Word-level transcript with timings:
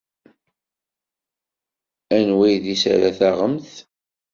Anwa 2.17 2.45
idis 2.53 2.83
ara 2.93 3.09
taɣemt? 3.17 3.69